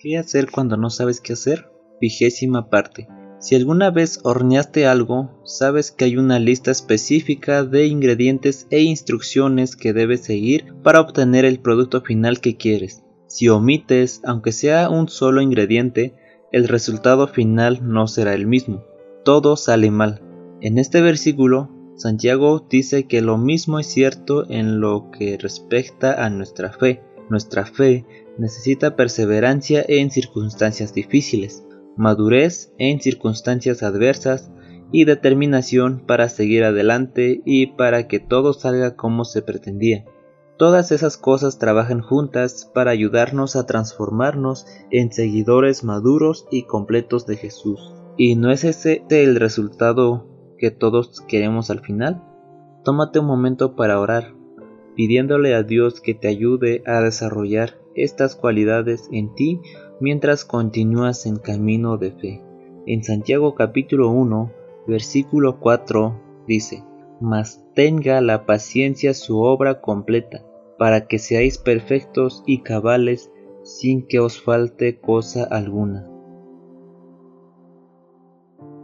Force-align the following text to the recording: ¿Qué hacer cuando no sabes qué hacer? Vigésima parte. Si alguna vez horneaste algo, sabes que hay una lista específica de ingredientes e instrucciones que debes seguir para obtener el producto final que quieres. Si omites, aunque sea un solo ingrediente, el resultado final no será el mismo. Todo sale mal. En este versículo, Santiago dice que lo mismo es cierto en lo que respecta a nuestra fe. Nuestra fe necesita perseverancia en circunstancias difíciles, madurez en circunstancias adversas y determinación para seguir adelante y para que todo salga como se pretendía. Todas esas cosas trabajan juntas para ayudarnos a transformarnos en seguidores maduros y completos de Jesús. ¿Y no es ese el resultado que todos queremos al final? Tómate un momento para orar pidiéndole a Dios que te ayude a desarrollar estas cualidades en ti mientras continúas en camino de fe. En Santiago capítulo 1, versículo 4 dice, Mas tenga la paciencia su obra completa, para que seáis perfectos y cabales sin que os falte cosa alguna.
¿Qué 0.00 0.16
hacer 0.16 0.48
cuando 0.52 0.76
no 0.76 0.90
sabes 0.90 1.20
qué 1.20 1.32
hacer? 1.32 1.72
Vigésima 2.00 2.70
parte. 2.70 3.08
Si 3.40 3.56
alguna 3.56 3.90
vez 3.90 4.20
horneaste 4.22 4.86
algo, 4.86 5.42
sabes 5.44 5.90
que 5.90 6.04
hay 6.04 6.16
una 6.16 6.38
lista 6.38 6.70
específica 6.70 7.64
de 7.64 7.86
ingredientes 7.86 8.68
e 8.70 8.80
instrucciones 8.82 9.74
que 9.74 9.92
debes 9.92 10.20
seguir 10.20 10.72
para 10.84 11.00
obtener 11.00 11.44
el 11.44 11.58
producto 11.58 12.00
final 12.00 12.40
que 12.40 12.56
quieres. 12.56 13.02
Si 13.26 13.48
omites, 13.48 14.20
aunque 14.24 14.52
sea 14.52 14.88
un 14.88 15.08
solo 15.08 15.42
ingrediente, 15.42 16.14
el 16.52 16.68
resultado 16.68 17.26
final 17.26 17.80
no 17.82 18.06
será 18.06 18.34
el 18.34 18.46
mismo. 18.46 18.84
Todo 19.24 19.56
sale 19.56 19.90
mal. 19.90 20.22
En 20.60 20.78
este 20.78 21.00
versículo, 21.00 21.70
Santiago 21.96 22.64
dice 22.70 23.08
que 23.08 23.20
lo 23.20 23.36
mismo 23.36 23.80
es 23.80 23.88
cierto 23.88 24.48
en 24.48 24.80
lo 24.80 25.10
que 25.10 25.36
respecta 25.38 26.24
a 26.24 26.30
nuestra 26.30 26.72
fe. 26.72 27.02
Nuestra 27.30 27.66
fe 27.66 28.06
necesita 28.38 28.96
perseverancia 28.96 29.84
en 29.86 30.10
circunstancias 30.10 30.94
difíciles, 30.94 31.64
madurez 31.96 32.72
en 32.78 33.00
circunstancias 33.00 33.82
adversas 33.82 34.50
y 34.92 35.04
determinación 35.04 36.00
para 36.06 36.28
seguir 36.28 36.64
adelante 36.64 37.42
y 37.44 37.66
para 37.66 38.08
que 38.08 38.20
todo 38.20 38.52
salga 38.54 38.96
como 38.96 39.24
se 39.24 39.42
pretendía. 39.42 40.04
Todas 40.56 40.90
esas 40.90 41.16
cosas 41.16 41.58
trabajan 41.58 42.00
juntas 42.00 42.68
para 42.74 42.90
ayudarnos 42.90 43.54
a 43.54 43.66
transformarnos 43.66 44.66
en 44.90 45.12
seguidores 45.12 45.84
maduros 45.84 46.46
y 46.50 46.64
completos 46.64 47.26
de 47.26 47.36
Jesús. 47.36 47.94
¿Y 48.16 48.34
no 48.34 48.50
es 48.50 48.64
ese 48.64 49.04
el 49.10 49.36
resultado 49.36 50.26
que 50.58 50.72
todos 50.72 51.20
queremos 51.28 51.70
al 51.70 51.80
final? 51.80 52.24
Tómate 52.82 53.20
un 53.20 53.26
momento 53.26 53.76
para 53.76 54.00
orar 54.00 54.37
pidiéndole 54.98 55.54
a 55.54 55.62
Dios 55.62 56.00
que 56.00 56.12
te 56.12 56.26
ayude 56.26 56.82
a 56.84 57.00
desarrollar 57.00 57.78
estas 57.94 58.34
cualidades 58.34 59.08
en 59.12 59.32
ti 59.32 59.60
mientras 60.00 60.44
continúas 60.44 61.24
en 61.24 61.36
camino 61.36 61.98
de 61.98 62.10
fe. 62.10 62.42
En 62.84 63.04
Santiago 63.04 63.54
capítulo 63.54 64.10
1, 64.10 64.52
versículo 64.88 65.60
4 65.60 66.20
dice, 66.48 66.82
Mas 67.20 67.64
tenga 67.76 68.20
la 68.20 68.44
paciencia 68.44 69.14
su 69.14 69.38
obra 69.38 69.80
completa, 69.80 70.44
para 70.78 71.06
que 71.06 71.20
seáis 71.20 71.58
perfectos 71.58 72.42
y 72.44 72.62
cabales 72.62 73.30
sin 73.62 74.04
que 74.04 74.18
os 74.18 74.42
falte 74.42 74.98
cosa 74.98 75.44
alguna. 75.44 76.10